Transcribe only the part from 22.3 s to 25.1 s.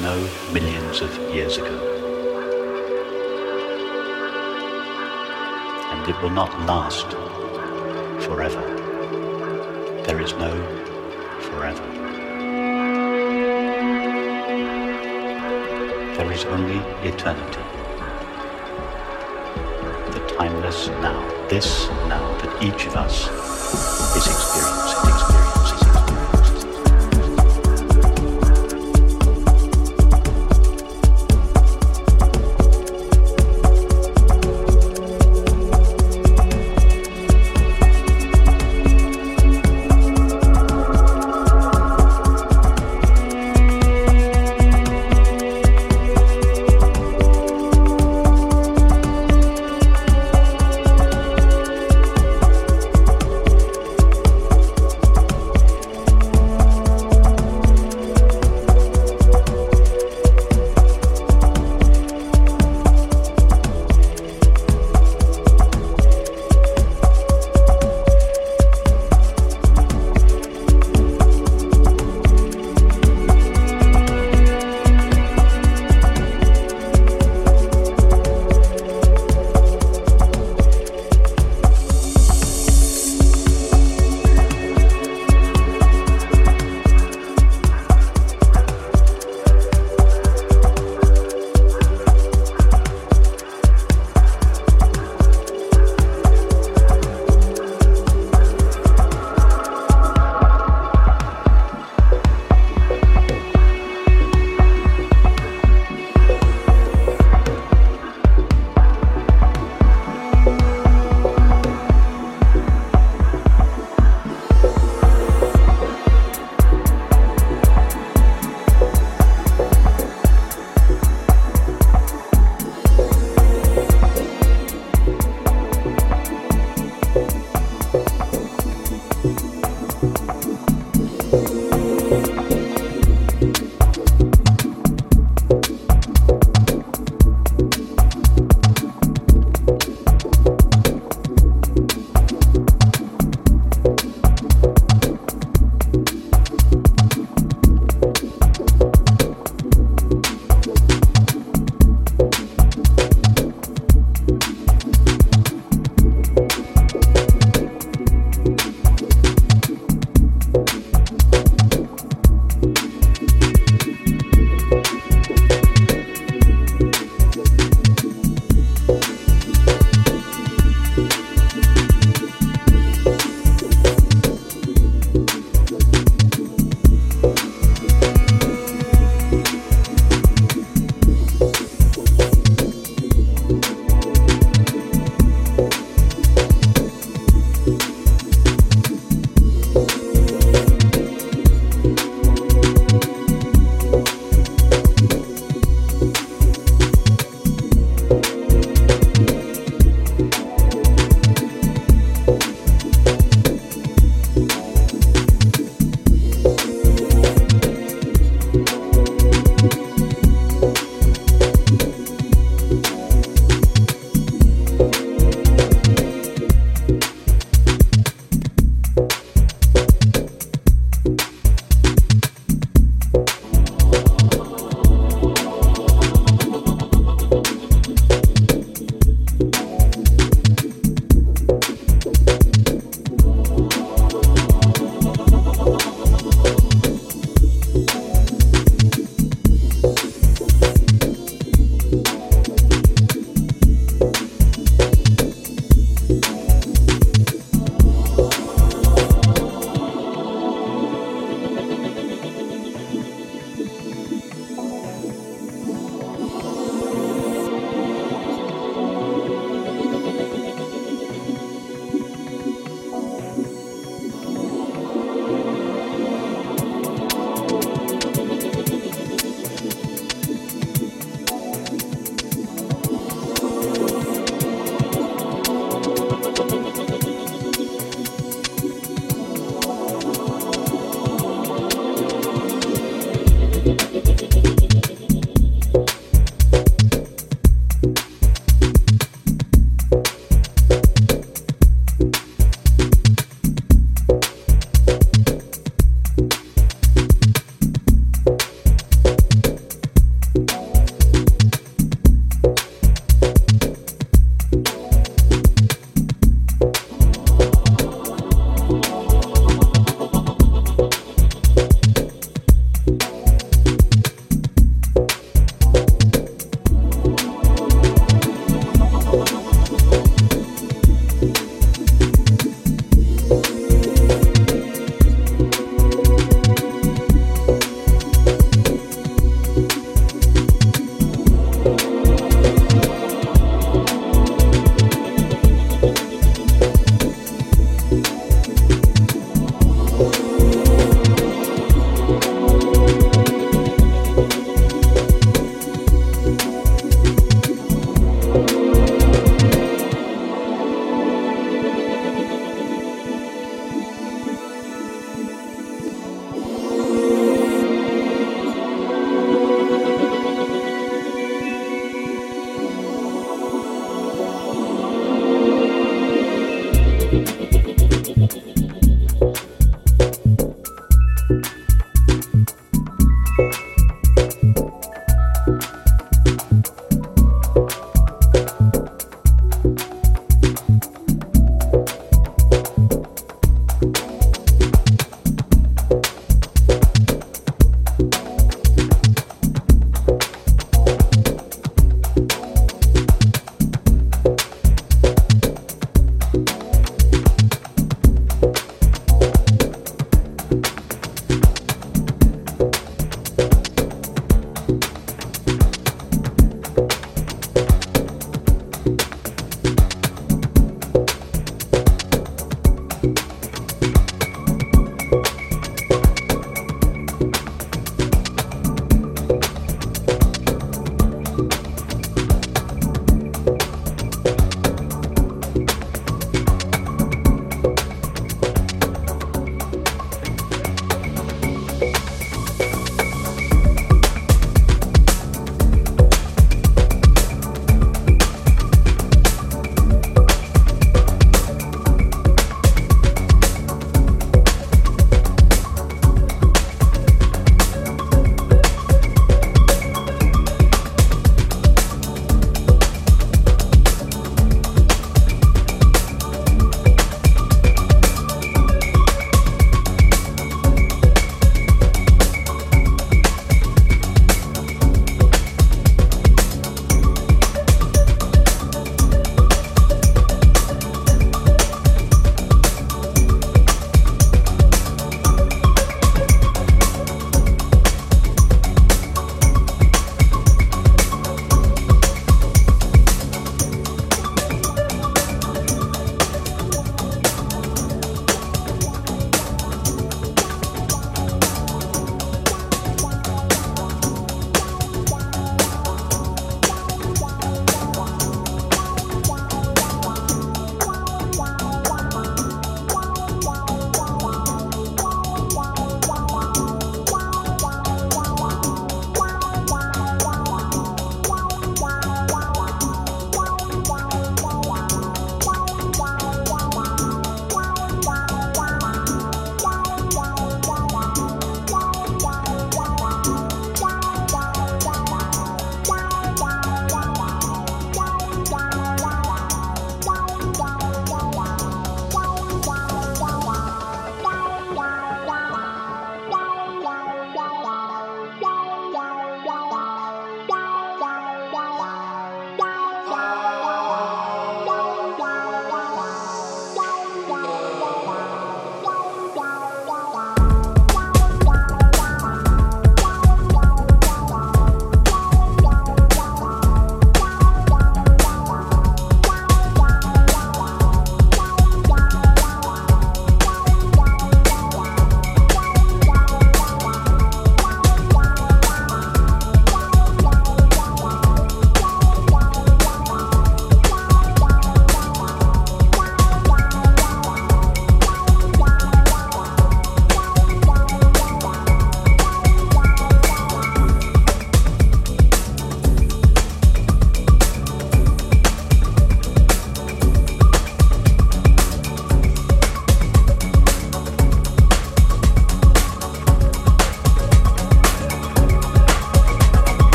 that each of us is experiencing.